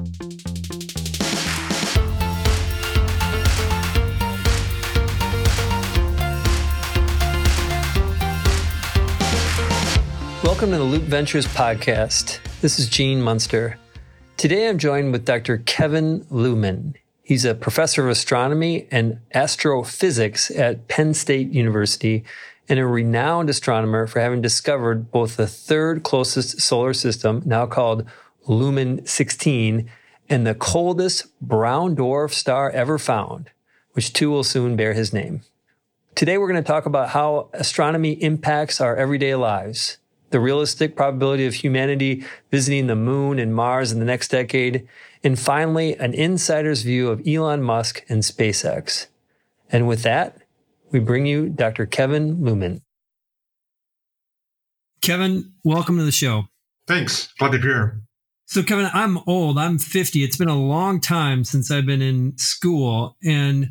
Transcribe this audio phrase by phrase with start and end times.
[0.00, 0.12] Welcome
[10.70, 12.38] to the Loop Ventures podcast.
[12.62, 13.78] This is Gene Munster.
[14.38, 15.58] Today I'm joined with Dr.
[15.58, 16.94] Kevin Luhman.
[17.22, 22.24] He's a professor of astronomy and astrophysics at Penn State University
[22.70, 28.06] and a renowned astronomer for having discovered both the third closest solar system, now called
[28.46, 29.90] Luhman 16,
[30.28, 33.50] and the coldest brown dwarf star ever found,
[33.92, 35.42] which too will soon bear his name.
[36.14, 39.98] Today we're going to talk about how astronomy impacts our everyday lives
[40.30, 44.88] the realistic probability of humanity visiting the moon and Mars in the next decade,
[45.22, 49.08] and finally, an insider's view of Elon Musk and SpaceX.
[49.70, 50.38] And with that,
[50.90, 51.86] we bring you Dr.
[51.86, 52.80] Kevin Luhman.
[55.02, 56.44] Kevin, welcome to the show.
[56.86, 57.32] Thanks.
[57.38, 58.00] Glad to be here.
[58.50, 59.58] So, Kevin, I'm old.
[59.58, 60.24] I'm 50.
[60.24, 63.16] It's been a long time since I've been in school.
[63.22, 63.68] And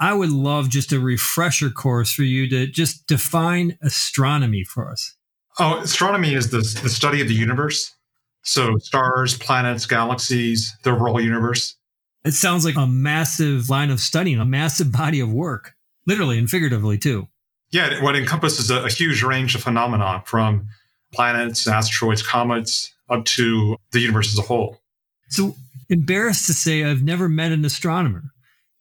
[0.00, 5.14] I would love just a refresher course for you to just define astronomy for us.
[5.58, 7.94] Oh, astronomy is the, the study of the universe.
[8.40, 11.76] So stars, planets, galaxies, the overall universe.
[12.24, 15.74] It sounds like a massive line of studying, a massive body of work,
[16.06, 17.28] literally and figuratively too.
[17.70, 20.68] Yeah, what encompasses a, a huge range of phenomena from
[21.12, 24.78] planets, asteroids, comets, up to the universe as a whole.
[25.28, 25.54] So
[25.88, 28.24] embarrassed to say I've never met an astronomer.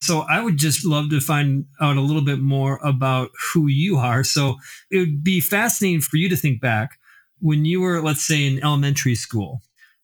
[0.01, 3.97] So I would just love to find out a little bit more about who you
[3.97, 4.23] are.
[4.23, 4.55] So
[4.89, 6.97] it would be fascinating for you to think back
[7.39, 9.61] when you were, let's say, in elementary school.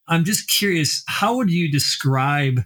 [0.08, 2.62] I'm just curious, how would you describe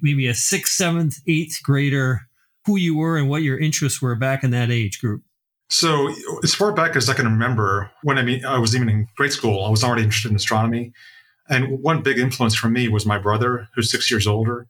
[0.00, 2.22] maybe a sixth, seventh, eighth grader,
[2.66, 5.22] who you were and what your interests were back in that age group?
[5.68, 6.14] So
[6.44, 9.32] as far back as I can remember, when I mean I was even in grade
[9.32, 10.92] school, I was already interested in astronomy.
[11.48, 14.68] And one big influence for me was my brother, who's six years older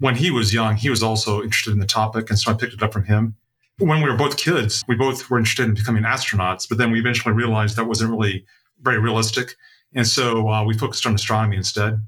[0.00, 2.30] when he was young, he was also interested in the topic.
[2.30, 3.36] And so I picked it up from him.
[3.78, 6.98] When we were both kids, we both were interested in becoming astronauts, but then we
[6.98, 8.44] eventually realized that wasn't really
[8.80, 9.54] very realistic.
[9.94, 12.00] And so uh, we focused on astronomy instead.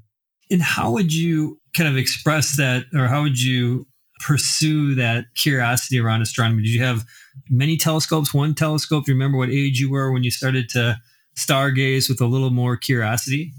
[0.51, 3.87] And how would you kind of express that, or how would you
[4.23, 6.63] pursue that curiosity around astronomy?
[6.63, 7.05] Did you have
[7.49, 9.05] many telescopes, one telescope?
[9.05, 10.97] Do you remember what age you were when you started to
[11.35, 13.53] stargaze with a little more curiosity?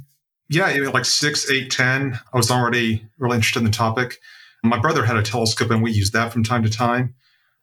[0.49, 2.19] Yeah, like six, eight, ten.
[2.33, 4.19] I was already really interested in the topic.
[4.63, 7.15] My brother had a telescope and we used that from time to time.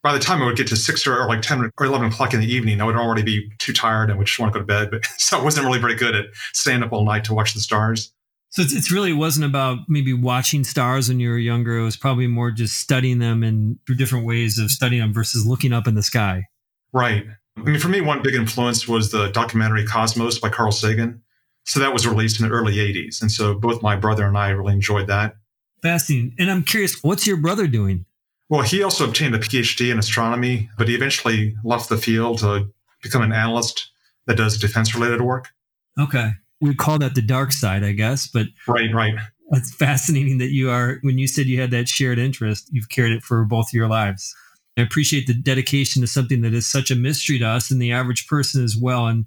[0.03, 2.33] By the time I would get to six or, or like 10 or 11 o'clock
[2.33, 4.63] in the evening, I would already be too tired and would just want to go
[4.63, 4.89] to bed.
[4.89, 7.59] But so I wasn't really very good at staying up all night to watch the
[7.59, 8.11] stars.
[8.51, 11.77] So it's, it's really wasn't about maybe watching stars when you were younger.
[11.77, 15.45] It was probably more just studying them and through different ways of studying them versus
[15.45, 16.47] looking up in the sky.
[16.91, 17.25] Right.
[17.57, 21.21] I mean, for me, one big influence was the documentary Cosmos by Carl Sagan.
[21.63, 23.21] So that was released in the early 80s.
[23.21, 25.35] And so both my brother and I really enjoyed that.
[25.81, 26.35] Fascinating.
[26.37, 28.05] And I'm curious, what's your brother doing?
[28.49, 32.69] Well, he also obtained a PhD in astronomy, but he eventually left the field to
[33.01, 33.91] become an analyst
[34.27, 35.49] that does defense related work.
[35.97, 36.31] Okay.
[36.61, 39.15] We call that the dark side, I guess, but Right, right.
[39.53, 43.11] It's fascinating that you are when you said you had that shared interest, you've carried
[43.11, 44.33] it for both your lives.
[44.77, 47.91] I appreciate the dedication to something that is such a mystery to us and the
[47.91, 49.07] average person as well.
[49.07, 49.25] And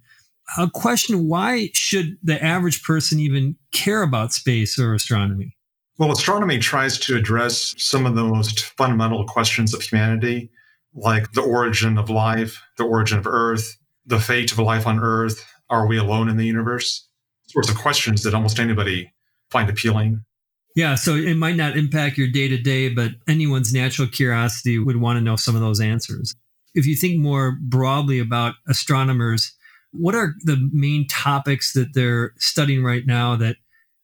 [0.59, 5.56] a question why should the average person even care about space or astronomy?
[5.99, 10.50] Well, astronomy tries to address some of the most fundamental questions of humanity,
[10.94, 15.44] like the origin of life, the origin of Earth, the fate of life on Earth.
[15.71, 17.06] Are we alone in the universe?
[17.54, 19.12] Sorts of questions that almost anybody
[19.48, 20.25] find appealing.
[20.75, 24.97] Yeah, so it might not impact your day to day, but anyone's natural curiosity would
[24.97, 26.34] want to know some of those answers.
[26.75, 29.53] If you think more broadly about astronomers,
[29.93, 33.54] what are the main topics that they're studying right now that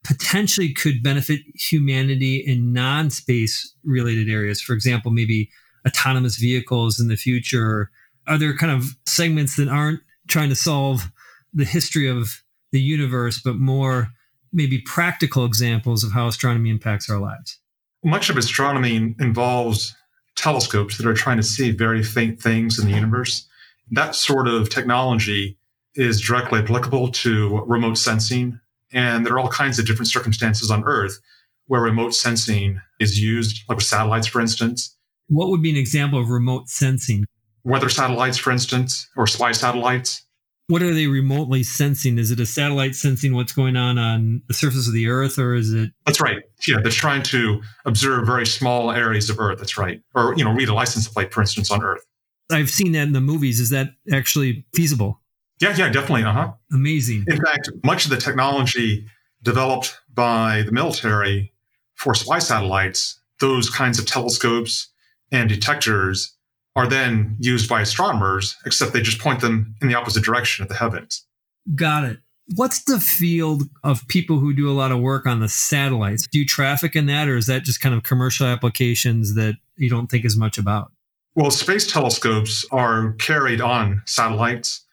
[0.05, 4.62] potentially could benefit humanity in non space related areas?
[4.62, 5.50] For example, maybe
[5.84, 7.91] autonomous vehicles in the future.
[8.28, 11.10] Are there kind of segments that aren't trying to solve
[11.53, 12.43] the history of
[12.73, 14.09] the universe, but more
[14.53, 17.59] maybe practical examples of how astronomy impacts our lives?
[18.05, 19.95] Much of astronomy involves
[20.37, 23.47] telescopes that are trying to see very faint things in the universe.
[23.91, 25.59] That sort of technology
[25.95, 28.59] is directly applicable to remote sensing.
[28.93, 31.21] And there are all kinds of different circumstances on Earth
[31.66, 34.97] where remote sensing is used, like with satellites, for instance.
[35.28, 37.25] What would be an example of remote sensing?
[37.63, 40.25] Weather satellites, for instance, or spy satellites.
[40.71, 42.17] What are they remotely sensing?
[42.17, 45.57] Is it a satellite sensing what's going on on the surface of the Earth, or
[45.57, 45.91] is it?
[46.07, 46.39] That's right.
[46.67, 49.59] Yeah, they're trying to observe very small areas of Earth.
[49.59, 50.01] That's right.
[50.15, 52.07] Or you know, read a license plate, for instance, on Earth.
[52.53, 53.59] I've seen that in the movies.
[53.59, 55.21] Is that actually feasible?
[55.61, 56.22] Yeah, yeah, definitely.
[56.22, 56.53] Uh huh.
[56.73, 57.25] Amazing.
[57.27, 59.07] In fact, much of the technology
[59.43, 61.53] developed by the military
[61.97, 64.89] for spy satellites, those kinds of telescopes
[65.33, 66.37] and detectors
[66.77, 70.69] are then used by astronomers, except they just point them in the opposite direction at
[70.69, 71.27] the heavens.
[71.75, 72.19] Got it.
[72.57, 76.27] What's the field of people who do a lot of work on the satellites?
[76.27, 79.89] Do you traffic in that, or is that just kind of commercial applications that you
[79.89, 80.91] don't think as much about?
[81.37, 84.84] Well, space telescopes are carried on satellites.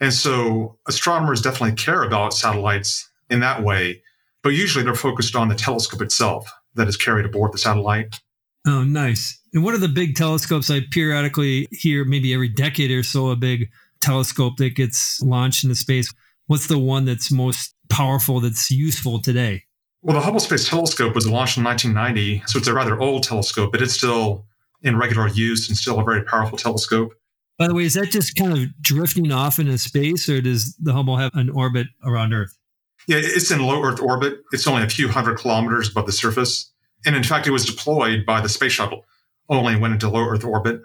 [0.00, 4.02] And so astronomers definitely care about satellites in that way,
[4.42, 8.20] but usually they're focused on the telescope itself that is carried aboard the satellite.
[8.66, 9.38] Oh, nice.
[9.52, 10.70] And what are the big telescopes?
[10.70, 13.68] I periodically hear maybe every decade or so a big
[14.00, 16.12] telescope that gets launched into space.
[16.46, 19.64] What's the one that's most powerful that's useful today?
[20.02, 23.72] Well, the Hubble Space Telescope was launched in 1990, so it's a rather old telescope,
[23.72, 24.44] but it's still
[24.82, 27.14] in regular use and still a very powerful telescope.
[27.58, 30.92] By the way, is that just kind of drifting off into space, or does the
[30.92, 32.54] Hubble have an orbit around Earth?
[33.06, 34.40] Yeah, it's in low Earth orbit.
[34.52, 36.70] It's only a few hundred kilometers above the surface.
[37.06, 39.04] And in fact, it was deployed by the space shuttle,
[39.48, 40.80] only went into low Earth orbit.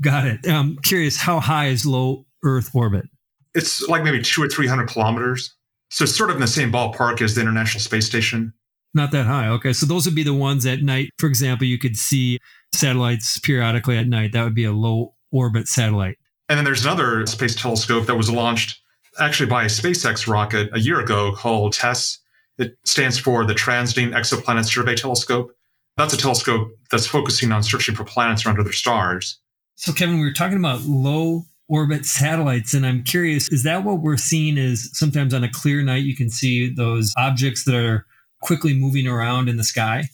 [0.00, 0.48] Got it.
[0.48, 3.06] I'm curious, how high is low Earth orbit?
[3.54, 5.54] It's like maybe two or 300 kilometers.
[5.90, 8.52] So it's sort of in the same ballpark as the International Space Station.
[8.94, 9.48] Not that high.
[9.48, 9.72] Okay.
[9.72, 11.10] So those would be the ones at night.
[11.18, 12.38] For example, you could see
[12.72, 14.32] satellites periodically at night.
[14.32, 16.18] That would be a low orbit satellite.
[16.48, 18.80] And then there's another space telescope that was launched
[19.20, 22.18] actually by a SpaceX rocket a year ago called TESS.
[22.58, 25.54] It stands for the Transiting Exoplanet Survey Telescope.
[25.96, 29.38] That's a telescope that's focusing on searching for planets around other stars.
[29.76, 34.00] So, Kevin, we were talking about low orbit satellites, and I'm curious is that what
[34.00, 34.58] we're seeing?
[34.58, 38.06] Is sometimes on a clear night, you can see those objects that are
[38.40, 40.04] quickly moving around in the sky?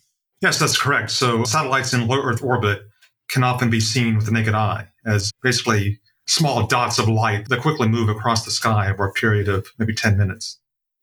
[0.41, 1.11] Yes, that's correct.
[1.11, 2.83] So, satellites in low Earth orbit
[3.29, 7.61] can often be seen with the naked eye as basically small dots of light that
[7.61, 10.59] quickly move across the sky over a period of maybe 10 minutes.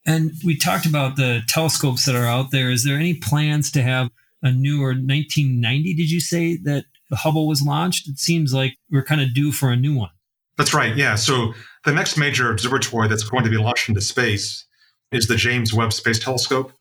[0.05, 2.69] And we talked about the telescopes that are out there.
[2.69, 4.09] Is there any plans to have
[4.45, 8.07] a newer 1990, did you say, that Hubble was launched?
[8.07, 10.11] It seems like we're kind of due for a new one.
[10.57, 10.95] That's right.
[10.95, 11.15] Yeah.
[11.15, 11.53] So
[11.83, 14.65] the next major observatory that's going to be launched into space
[15.11, 16.71] is the James Webb Space Telescope.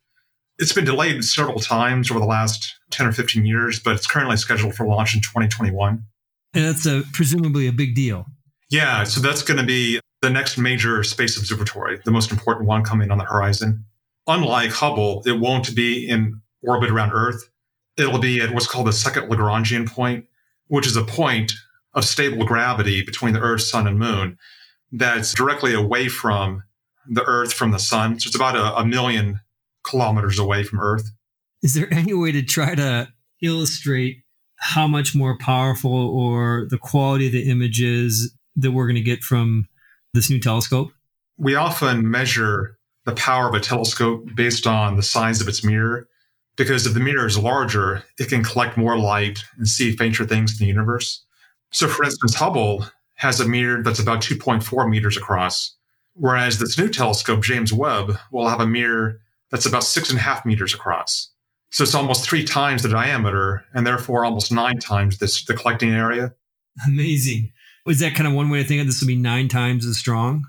[0.59, 4.37] It's been delayed several times over the last 10 or 15 years, but it's currently
[4.37, 6.05] scheduled for launch in 2021.
[6.55, 8.27] And that's a, presumably a big deal.
[8.71, 12.85] Yeah, so that's going to be the next major space observatory, the most important one
[12.85, 13.85] coming on the horizon.
[14.27, 17.51] Unlike Hubble, it won't be in orbit around Earth.
[17.97, 20.27] It'll be at what's called the second Lagrangian point,
[20.69, 21.53] which is a point
[21.95, 24.39] of stable gravity between the Earth, Sun, and Moon
[24.93, 26.63] that's directly away from
[27.09, 28.21] the Earth from the Sun.
[28.21, 29.41] So it's about a, a million
[29.85, 31.11] kilometers away from Earth.
[31.63, 33.09] Is there any way to try to
[33.43, 34.23] illustrate
[34.57, 39.23] how much more powerful or the quality of the images that we're going to get
[39.23, 39.67] from
[40.13, 40.91] this new telescope?
[41.37, 46.09] We often measure the power of a telescope based on the size of its mirror,
[46.57, 50.53] because if the mirror is larger, it can collect more light and see fainter things
[50.53, 51.25] in the universe.
[51.73, 52.87] So, for instance, Hubble
[53.17, 55.75] has a mirror that's about 2.4 meters across,
[56.15, 59.21] whereas this new telescope, James Webb, will have a mirror
[59.51, 61.31] that's about six and a half meters across.
[61.71, 65.91] So it's almost three times the diameter and therefore almost nine times this, the collecting
[65.91, 66.35] area.
[66.87, 67.53] Amazing.
[67.87, 69.99] Is that kind of one way to think of this will be nine times as
[69.99, 70.45] strong?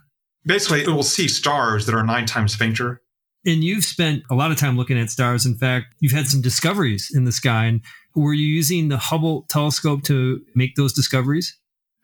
[0.46, 3.02] Basically, it will see stars that are nine times fainter.
[3.46, 5.46] And you've spent a lot of time looking at stars.
[5.46, 7.66] In fact, you've had some discoveries in the sky.
[7.66, 7.82] And
[8.16, 11.58] were you using the Hubble telescope to make those discoveries?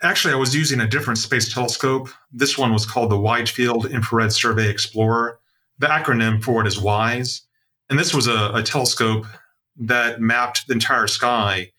[0.04, 2.10] Actually, I was using a different space telescope.
[2.32, 5.40] This one was called the Wide Field Infrared Survey Explorer.
[5.80, 7.42] The acronym for it is WISE.
[7.90, 9.26] And this was a, a telescope
[9.78, 11.72] that mapped the entire sky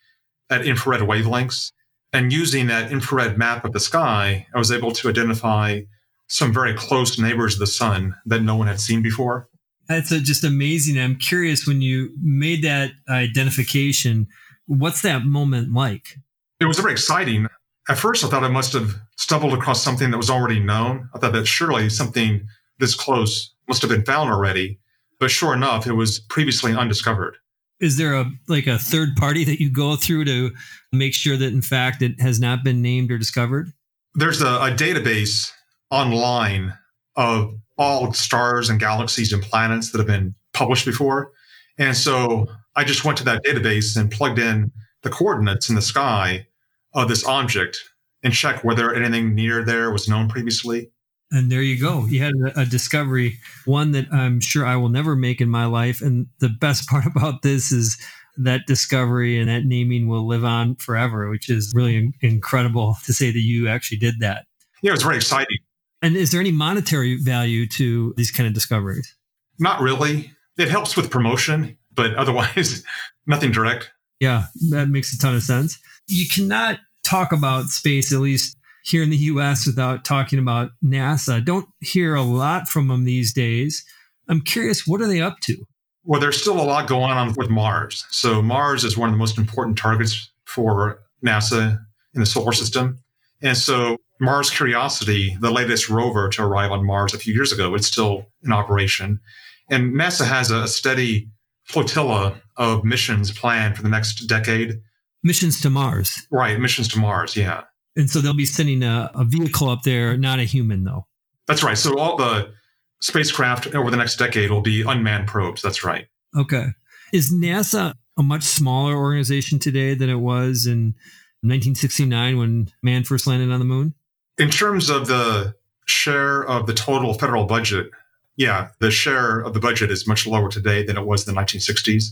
[0.50, 1.72] at infrared wavelengths.
[2.12, 5.82] And using that infrared map of the sky, I was able to identify
[6.26, 9.48] some very close neighbors of the sun that no one had seen before.
[9.92, 10.98] That's just amazing.
[10.98, 14.26] I'm curious when you made that identification,
[14.66, 16.16] what's that moment like?
[16.60, 17.46] It was very exciting.
[17.90, 21.08] At first, I thought I must have stumbled across something that was already known.
[21.14, 22.46] I thought that surely something
[22.78, 24.78] this close must have been found already.
[25.20, 27.36] But sure enough, it was previously undiscovered
[27.82, 30.52] is there a like a third party that you go through to
[30.92, 33.72] make sure that in fact it has not been named or discovered
[34.14, 35.50] there's a, a database
[35.90, 36.72] online
[37.16, 41.32] of all stars and galaxies and planets that have been published before
[41.78, 44.70] and so i just went to that database and plugged in
[45.02, 46.46] the coordinates in the sky
[46.94, 47.78] of this object
[48.22, 50.90] and checked whether anything near there was known previously
[51.32, 52.04] and there you go.
[52.04, 55.64] You had a, a, discovery, one that I'm sure I will never make in my
[55.64, 56.02] life.
[56.02, 57.96] And the best part about this is
[58.36, 63.30] that discovery and that naming will live on forever, which is really incredible to say
[63.30, 64.44] that you actually did that.
[64.82, 65.58] Yeah, it was very exciting.
[66.02, 69.14] And is there any monetary value to these kind of discoveries?
[69.58, 70.32] Not really.
[70.58, 71.78] It helps with promotion.
[71.94, 72.82] but otherwise,
[73.26, 73.90] nothing direct.
[74.20, 75.78] Yeah, that makes a ton of sense.
[76.06, 81.44] You cannot talk about space, at least here in the US, without talking about NASA.
[81.44, 83.84] Don't hear a lot from them these days.
[84.28, 85.64] I'm curious, what are they up to?
[86.04, 88.04] Well, there's still a lot going on with Mars.
[88.10, 91.78] So, Mars is one of the most important targets for NASA
[92.14, 92.98] in the solar system.
[93.42, 97.74] And so, Mars Curiosity, the latest rover to arrive on Mars a few years ago,
[97.74, 99.20] it's still in operation.
[99.68, 101.28] And NASA has a steady
[101.64, 104.80] flotilla of missions planned for the next decade.
[105.24, 106.26] Missions to Mars.
[106.30, 107.62] Right, missions to Mars, yeah.
[107.96, 111.06] And so they'll be sending a, a vehicle up there, not a human, though.
[111.46, 111.76] That's right.
[111.76, 112.52] So all the
[113.00, 115.62] spacecraft over the next decade will be unmanned probes.
[115.62, 116.06] That's right.
[116.36, 116.68] Okay.
[117.12, 120.94] Is NASA a much smaller organization today than it was in
[121.42, 123.94] 1969 when man first landed on the moon?
[124.38, 125.54] In terms of the
[125.86, 127.90] share of the total federal budget,
[128.36, 131.40] yeah, the share of the budget is much lower today than it was in the
[131.40, 132.04] 1960s.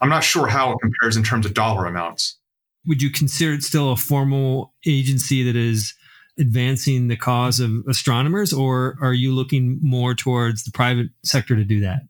[0.00, 2.36] I'm not sure how it compares in terms of dollar amounts.
[2.86, 5.94] Would you consider it still a formal agency that is
[6.38, 11.64] advancing the cause of astronomers, or are you looking more towards the private sector to
[11.64, 12.00] do that?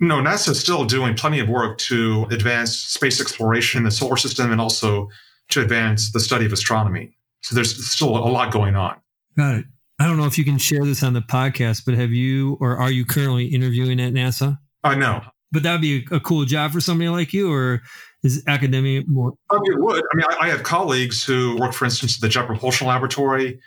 [0.00, 4.16] No, NASA is still doing plenty of work to advance space exploration in the solar
[4.16, 5.08] system and also
[5.52, 7.16] to advance the study of astronomy.
[7.42, 8.96] So there's still a lot going on.
[9.36, 9.64] Got it.
[9.98, 12.76] I don't know if you can share this on the podcast, but have you or
[12.76, 14.58] are you currently interviewing at NASA?
[14.82, 15.22] I know.
[15.52, 17.82] But that would be a, cool job for somebody like you, or
[18.22, 19.34] is academia more?
[19.50, 20.02] I mean, it would.
[20.12, 23.60] I mean, I, I have colleagues who work, for instance, at the Jet Propulsion Laboratory.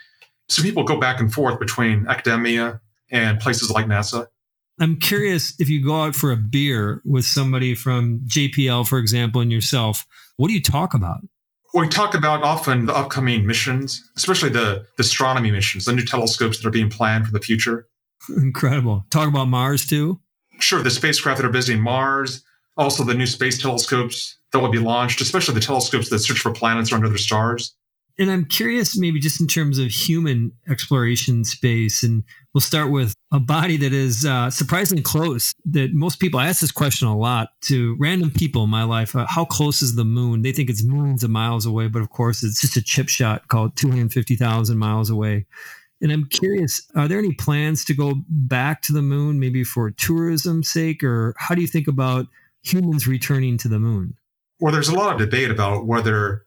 [0.49, 4.27] So people go back and forth between academia and places like NASA.
[4.79, 9.41] I'm curious if you go out for a beer with somebody from JPL, for example,
[9.41, 10.05] and yourself,
[10.37, 11.19] what do you talk about?
[11.75, 16.57] We talk about often the upcoming missions, especially the, the astronomy missions, the new telescopes
[16.57, 17.87] that are being planned for the future.
[18.29, 19.05] Incredible.
[19.09, 20.21] Talk about Mars too?
[20.59, 22.43] Sure, the spacecraft that are visiting Mars,
[22.77, 26.53] also the new space telescopes that will be launched, especially the telescopes that search for
[26.53, 27.75] planets under other stars.
[28.17, 32.23] And I'm curious, maybe just in terms of human exploration space, and
[32.55, 35.53] we'll start with a body that is uh, surprisingly close.
[35.65, 39.15] That most people I ask this question a lot to random people in my life:
[39.15, 40.41] uh, How close is the moon?
[40.41, 43.49] They think it's millions of miles away, but of course, it's just a chip shot
[43.49, 45.45] called 250,000 miles away.
[46.01, 49.91] And I'm curious: Are there any plans to go back to the moon, maybe for
[49.91, 52.27] tourism's sake, or how do you think about
[52.63, 54.15] humans returning to the moon?
[54.59, 56.45] Well, there's a lot of debate about whether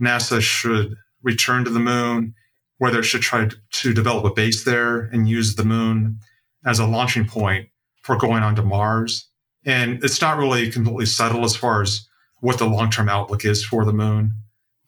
[0.00, 2.34] NASA should return to the moon,
[2.80, 6.18] whether it should try to develop a base there and use the moon
[6.64, 7.68] as a launching point
[8.00, 9.28] for going on to Mars.
[9.66, 12.08] And it's not really completely settled as far as
[12.40, 14.32] what the long term outlook is for the moon.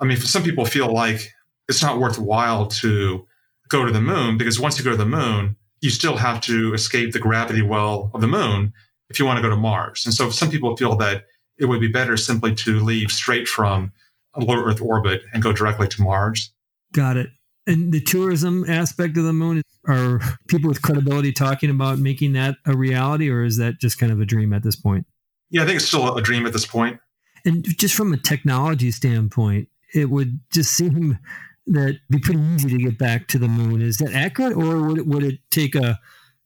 [0.00, 1.32] I mean, some people feel like
[1.68, 3.26] it's not worthwhile to
[3.68, 6.72] go to the moon because once you go to the moon, you still have to
[6.72, 8.72] escape the gravity well of the moon
[9.10, 10.06] if you want to go to Mars.
[10.06, 11.26] And so some people feel that
[11.58, 13.92] it would be better simply to leave straight from
[14.32, 16.54] a low Earth orbit and go directly to Mars.
[16.94, 17.28] Got it.
[17.66, 22.56] And the tourism aspect of the moon, are people with credibility talking about making that
[22.66, 25.06] a reality, or is that just kind of a dream at this point?
[25.50, 26.98] Yeah, I think it's still a dream at this point.
[27.44, 31.18] And just from a technology standpoint, it would just seem
[31.66, 33.80] that be pretty easy to get back to the moon.
[33.82, 35.98] Is that accurate, or would it, would it take a?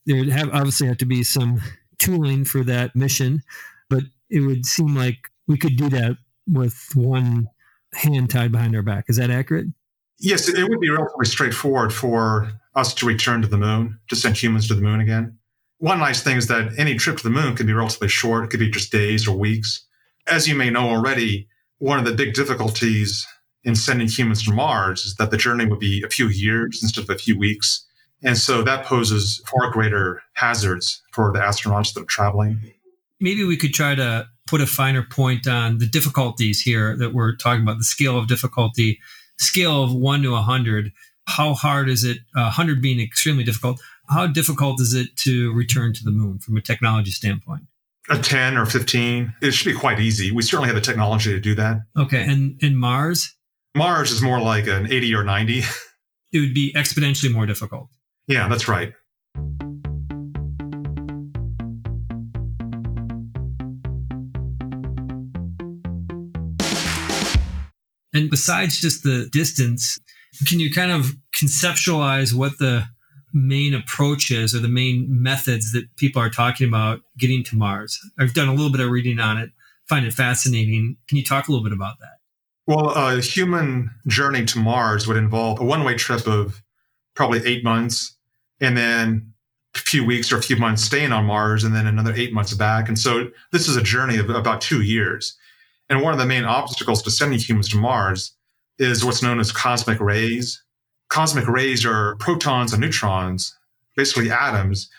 [0.04, 1.60] There would have obviously have to be some
[1.98, 3.42] tooling for that mission,
[3.88, 7.48] but it would seem like we could do that with one
[7.94, 9.06] hand tied behind our back.
[9.08, 9.68] Is that accurate?
[10.18, 14.36] Yes, it would be relatively straightforward for us to return to the moon, to send
[14.36, 15.38] humans to the moon again.
[15.78, 18.44] One nice thing is that any trip to the moon can be relatively short.
[18.44, 19.84] It could be just days or weeks.
[20.26, 23.26] As you may know already, one of the big difficulties
[23.62, 27.04] in sending humans to Mars is that the journey would be a few years instead
[27.04, 27.84] of a few weeks.
[28.22, 32.58] And so that poses far greater hazards for the astronauts that are traveling.
[33.20, 37.36] Maybe we could try to put a finer point on the difficulties here that we're
[37.36, 38.98] talking about, the scale of difficulty,
[39.38, 40.92] scale of one to a 100.
[41.28, 43.80] How hard is it, uh, 100 being extremely difficult?
[44.08, 47.62] How difficult is it to return to the moon from a technology standpoint?
[48.08, 49.34] A 10 or 15.
[49.42, 50.30] It should be quite easy.
[50.30, 51.78] We certainly have the technology to do that.
[51.98, 52.22] Okay.
[52.22, 53.34] And, and Mars?
[53.74, 55.62] Mars is more like an 80 or 90.
[56.32, 57.88] It would be exponentially more difficult.
[58.26, 58.92] Yeah, that's right.
[68.36, 69.98] Besides just the distance,
[70.46, 72.84] can you kind of conceptualize what the
[73.32, 77.98] main approach is or the main methods that people are talking about getting to Mars?
[78.20, 79.52] I've done a little bit of reading on it,
[79.88, 80.98] find it fascinating.
[81.08, 82.18] Can you talk a little bit about that?
[82.66, 86.62] Well, uh, a human journey to Mars would involve a one way trip of
[87.14, 88.18] probably eight months
[88.60, 89.32] and then
[89.74, 92.52] a few weeks or a few months staying on Mars and then another eight months
[92.52, 92.86] back.
[92.86, 95.38] And so this is a journey of about two years.
[95.88, 98.32] And one of the main obstacles to sending humans to Mars
[98.78, 100.62] is what's known as cosmic rays.
[101.08, 103.56] Cosmic rays are protons and neutrons,
[103.96, 104.90] basically atoms,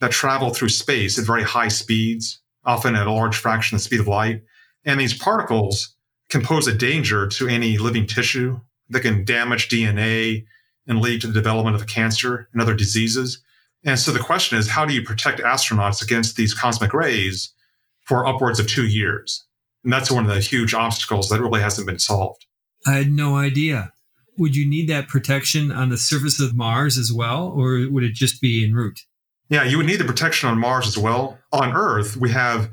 [0.00, 3.84] that travel through space at very high speeds, often at a large fraction of the
[3.84, 4.42] speed of light.
[4.84, 5.94] And these particles
[6.28, 8.60] can pose a danger to any living tissue
[8.90, 10.44] that can damage DNA
[10.86, 13.42] and lead to the development of cancer and other diseases.
[13.84, 17.52] And so the question is, how do you protect astronauts against these cosmic rays
[18.04, 19.44] for upwards of two years?
[19.86, 22.44] And that's one of the huge obstacles that really hasn't been solved.
[22.84, 23.92] I had no idea.
[24.36, 28.12] Would you need that protection on the surface of Mars as well, or would it
[28.12, 28.98] just be en route?
[29.48, 31.38] Yeah, you would need the protection on Mars as well.
[31.52, 32.68] On Earth, we have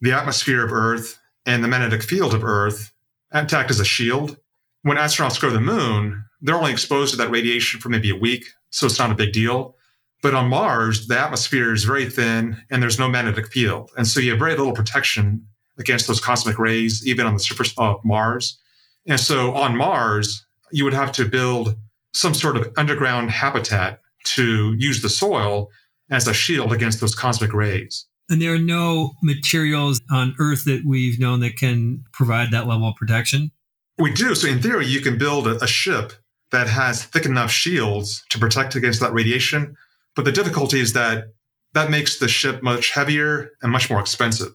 [0.00, 2.92] the atmosphere of Earth and the magnetic field of Earth
[3.32, 4.36] act as a shield.
[4.82, 8.16] When astronauts go to the moon, they're only exposed to that radiation for maybe a
[8.16, 9.74] week, so it's not a big deal.
[10.22, 13.90] But on Mars, the atmosphere is very thin and there's no magnetic field.
[13.96, 15.48] And so you have very little protection
[15.78, 18.58] against those cosmic rays, even on the surface of Mars.
[19.06, 21.76] And so on Mars, you would have to build
[22.14, 25.68] some sort of underground habitat to use the soil
[26.10, 28.06] as a shield against those cosmic rays.
[28.30, 32.88] And there are no materials on Earth that we've known that can provide that level
[32.88, 33.50] of protection?
[33.98, 34.34] We do.
[34.34, 36.12] So, in theory, you can build a, a ship
[36.50, 39.76] that has thick enough shields to protect against that radiation.
[40.14, 41.28] But the difficulty is that
[41.74, 44.52] that makes the ship much heavier and much more expensive.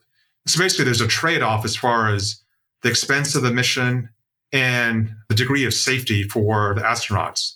[0.47, 2.41] So, basically, there's a trade off as far as
[2.81, 4.09] the expense of the mission
[4.51, 7.55] and the degree of safety for the astronauts.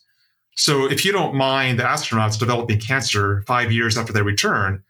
[0.55, 4.83] So if you don't mind the astronauts developing cancer five years after they return,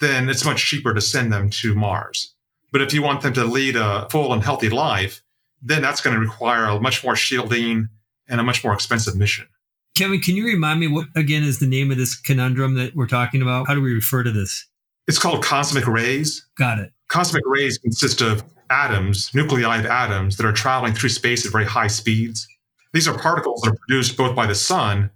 [0.00, 2.34] then it's much cheaper to send them to Mars.
[2.72, 5.22] But if you want them to lead a full and healthy life,
[5.60, 7.88] then that's going to require a much more shielding
[8.28, 9.46] and a much more expensive mission.
[9.94, 13.06] Kevin, can you remind me what again is the name of this conundrum that we're
[13.06, 13.68] talking about?
[13.68, 14.66] How do we refer to this?
[15.06, 16.46] It's called cosmic rays.
[16.56, 16.92] Got it.
[17.12, 21.66] Cosmic rays consist of atoms, nuclei of atoms that are traveling through space at very
[21.66, 22.48] high speeds.
[22.94, 25.10] These are particles that are produced both by the sun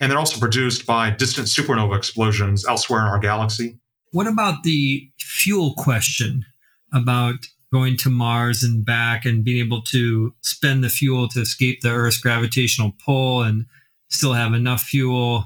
[0.00, 3.78] and they're also produced by distant supernova explosions elsewhere in our galaxy.
[4.10, 6.44] What about the fuel question
[6.92, 7.36] about
[7.72, 11.90] going to Mars and back and being able to spend the fuel to escape the
[11.90, 13.66] Earth's gravitational pull and
[14.10, 15.44] still have enough fuel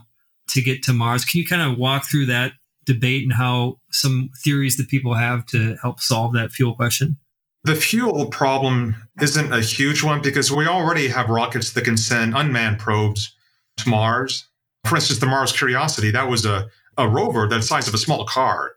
[0.48, 1.26] to get to Mars?
[1.26, 2.52] Can you kind of walk through that
[2.92, 7.16] debate and how some theories that people have to help solve that fuel question?
[7.64, 12.34] The fuel problem isn't a huge one because we already have rockets that can send
[12.34, 13.34] unmanned probes
[13.78, 14.48] to Mars.
[14.86, 18.24] For instance, the Mars Curiosity, that was a, a rover the size of a small
[18.24, 18.72] car.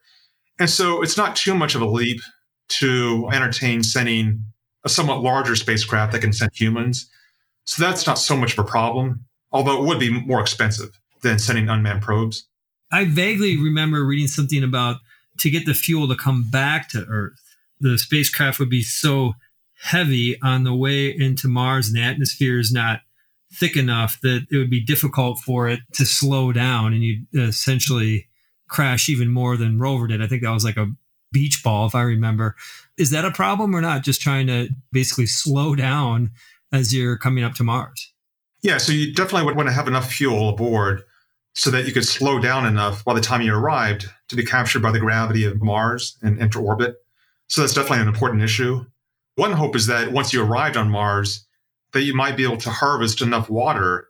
[0.60, 2.22] And so it's not too much of a leap
[2.80, 4.44] to entertain sending
[4.84, 7.10] a somewhat larger spacecraft that can send humans.
[7.66, 11.40] So that's not so much of a problem, although it would be more expensive than
[11.40, 12.48] sending unmanned probes.
[12.94, 14.98] I vaguely remember reading something about
[15.40, 17.44] to get the fuel to come back to Earth
[17.84, 19.34] the spacecraft would be so
[19.82, 23.02] heavy on the way into Mars and the atmosphere is not
[23.54, 28.28] thick enough that it would be difficult for it to slow down and you'd essentially
[28.70, 30.24] crash even more than rover did.
[30.24, 30.92] I think that was like a
[31.32, 32.56] beach ball, if I remember.
[32.98, 34.04] Is that a problem or not?
[34.04, 36.32] Just trying to basically slow down
[36.72, 38.14] as you're coming up to Mars?
[38.62, 41.04] Yeah, so you definitely would want to have enough fuel aboard
[41.54, 44.82] so that you could slow down enough by the time you arrived to be captured
[44.82, 46.96] by the gravity of Mars and enter orbit.
[47.48, 48.86] So that's definitely an important issue.
[49.36, 51.46] One hope is that once you arrived on Mars,
[51.94, 54.08] that you might be able to harvest enough water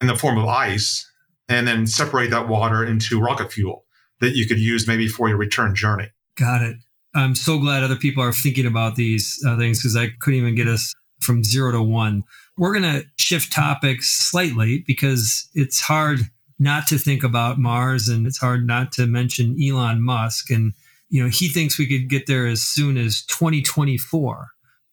[0.00, 1.10] in the form of ice
[1.48, 3.84] and then separate that water into rocket fuel
[4.20, 6.08] that you could use maybe for your return journey.
[6.38, 6.76] Got it.
[7.14, 10.54] I'm so glad other people are thinking about these uh, things because I couldn't even
[10.54, 12.24] get us from zero to one.
[12.56, 16.20] We're going to shift topics slightly because it's hard
[16.58, 20.50] not to think about Mars and it's hard not to mention Elon Musk.
[20.50, 20.72] And
[21.08, 24.48] you know, he thinks we could get there as soon as 2024.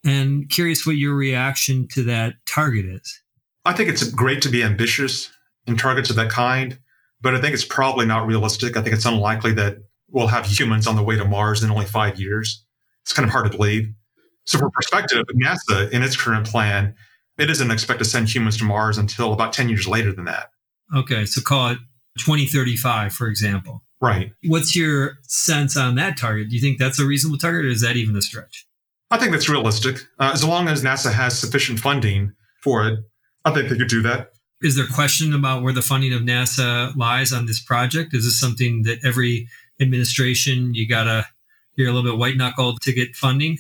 [0.06, 3.22] And curious what your reaction to that target is.
[3.66, 5.32] I think it's great to be ambitious
[5.66, 6.78] in targets of that kind,
[7.22, 8.76] but I think it's probably not realistic.
[8.76, 9.78] I think it's unlikely that
[10.10, 12.66] we'll have humans on the way to Mars in only five years.
[13.04, 13.94] It's kind of hard to believe.
[14.46, 16.96] So, for perspective, NASA, in its current plan,
[17.38, 20.50] it doesn't expect to send humans to Mars until about 10 years later than that.
[20.96, 21.78] Okay, so call it
[22.20, 23.84] 2035, for example.
[24.02, 24.32] Right.
[24.46, 26.50] What's your sense on that target?
[26.50, 28.68] Do you think that's a reasonable target or is that even a stretch?
[29.10, 30.02] I think that's realistic.
[30.20, 33.00] Uh, as long as NASA has sufficient funding for it,
[33.46, 34.32] I think they could do that.
[34.62, 38.14] Is there question about where the funding of NASA lies on this project?
[38.14, 39.48] Is this something that every
[39.80, 41.26] administration you gotta
[41.76, 43.58] you're a little bit white knuckled to get funding?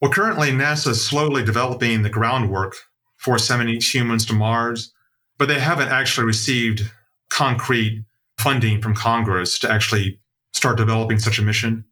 [0.00, 2.76] Well, currently NASA is slowly developing the groundwork
[3.16, 4.92] for sending humans to Mars,
[5.38, 6.90] but they haven't actually received
[7.30, 8.04] concrete
[8.38, 10.20] funding from Congress to actually
[10.52, 11.84] start developing such a mission.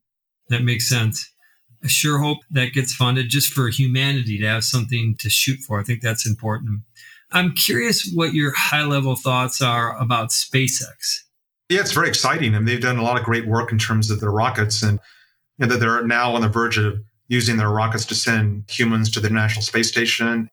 [0.48, 1.30] That makes sense.
[1.82, 5.80] I sure hope that gets funded just for humanity to have something to shoot for.
[5.80, 6.80] I think that's important.
[7.32, 11.18] I'm curious what your high level thoughts are about SpaceX.
[11.68, 12.54] Yeah, it's very exciting.
[12.54, 14.98] And they've done a lot of great work in terms of their rockets and
[15.58, 19.10] you know, that they're now on the verge of using their rockets to send humans
[19.10, 20.48] to the International Space Station.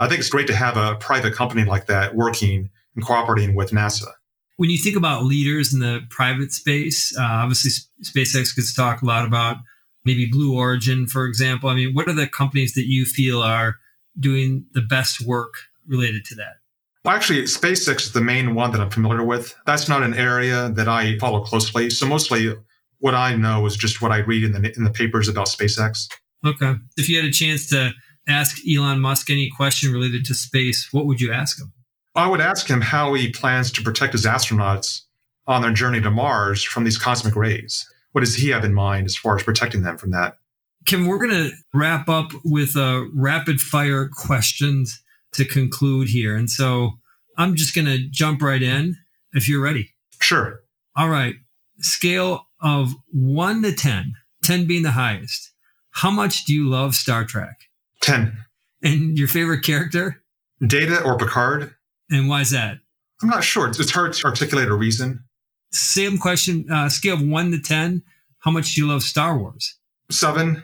[0.00, 3.70] I think it's great to have a private company like that working and cooperating with
[3.70, 4.08] NASA.
[4.56, 7.70] When you think about leaders in the private space, uh, obviously
[8.02, 9.56] SpaceX gets talk a lot about
[10.04, 11.68] maybe Blue Origin, for example.
[11.68, 13.76] I mean, what are the companies that you feel are
[14.18, 15.54] doing the best work
[15.86, 16.56] related to that?
[17.04, 19.54] Well, actually, SpaceX is the main one that I'm familiar with.
[19.66, 21.90] That's not an area that I follow closely.
[21.90, 22.54] So mostly
[22.98, 26.08] what I know is just what I read in the, in the papers about SpaceX.
[26.46, 26.74] Okay.
[26.96, 27.92] If you had a chance to
[28.28, 31.72] ask Elon Musk any question related to space, what would you ask him?
[32.14, 35.02] I would ask him how he plans to protect his astronauts
[35.46, 37.86] on their journey to Mars from these cosmic rays.
[38.12, 40.38] What does he have in mind as far as protecting them from that?
[40.86, 46.36] Kim, we're going to wrap up with a rapid fire questions to conclude here.
[46.36, 46.92] And so
[47.36, 48.96] I'm just going to jump right in
[49.32, 49.90] if you're ready.
[50.20, 50.60] Sure.
[50.96, 51.34] All right.
[51.80, 55.50] Scale of one to 10, 10 being the highest.
[55.90, 57.56] How much do you love Star Trek?
[58.04, 58.36] 10.
[58.82, 60.22] And your favorite character?
[60.64, 61.74] Data or Picard?
[62.10, 62.78] And why is that?
[63.22, 63.68] I'm not sure.
[63.68, 65.24] It's hard to articulate a reason.
[65.72, 68.02] Same question, uh, scale of one to 10.
[68.40, 69.78] How much do you love Star Wars?
[70.10, 70.62] Seven.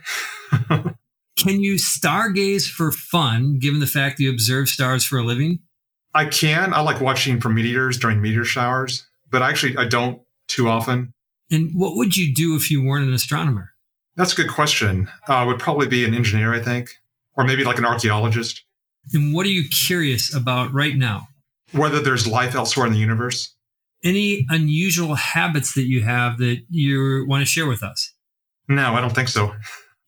[1.37, 5.61] Can you stargaze for fun, given the fact that you observe stars for a living?
[6.13, 6.75] I can.
[6.75, 11.15] I like watching for meteors during meteor showers, but actually, I don't too often.
[11.51, 13.71] And what would you do if you weren't an astronomer?
[14.17, 15.09] That's a good question.
[15.29, 17.00] Uh, I would probably be an engineer, I think,
[17.37, 18.65] or maybe like an archaeologist.
[19.13, 21.29] And what are you curious about right now?
[21.73, 23.55] Whether there's life elsewhere in the universe.
[24.03, 28.13] Any unusual habits that you have that you want to share with us?
[28.69, 29.53] No, I don't think so.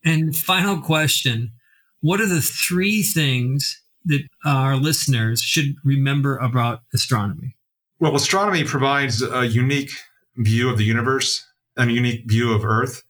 [0.04, 1.52] And final question
[2.00, 7.56] What are the three things that our listeners should remember about astronomy?
[8.00, 9.92] Well, astronomy provides a unique
[10.37, 13.02] view of the universe and a unique view of Earth.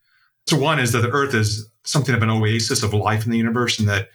[0.46, 3.38] So, one is that the Earth is something of an oasis of life in the
[3.38, 4.08] universe, and that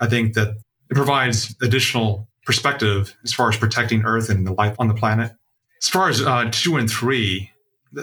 [0.00, 0.56] I think that
[0.90, 5.32] it provides additional perspective as far as protecting Earth and the life on the planet.
[5.80, 7.50] As far as uh, two and three,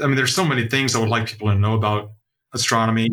[0.02, 2.12] I mean, there's so many things I would like people to know about
[2.54, 3.10] astronomy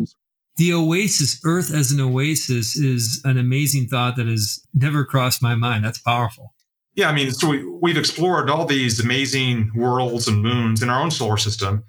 [0.57, 5.55] the oasis, Earth as an oasis, is an amazing thought that has never crossed my
[5.55, 5.83] mind.
[5.83, 6.53] That's powerful.
[6.95, 11.01] Yeah, I mean, so we, we've explored all these amazing worlds and moons in our
[11.01, 11.83] own solar system,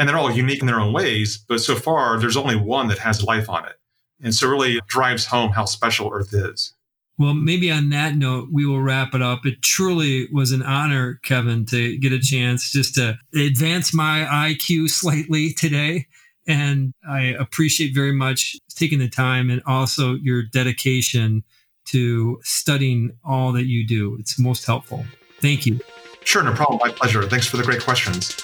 [0.00, 1.38] and they're all unique in their own ways.
[1.48, 3.76] But so far, there's only one that has life on it.
[4.20, 6.72] And so, really, it drives home how special Earth is.
[7.18, 9.44] Well, maybe on that note, we will wrap it up.
[9.44, 14.88] It truly was an honor, Kevin, to get a chance just to advance my IQ
[14.88, 16.06] slightly today
[16.50, 21.44] and I appreciate very much taking the time and also your dedication
[21.86, 24.16] to studying all that you do.
[24.18, 25.04] It's most helpful.
[25.40, 25.80] Thank you.
[26.24, 26.80] Sure, no problem.
[26.82, 27.22] My pleasure.
[27.22, 28.36] Thanks for the great questions.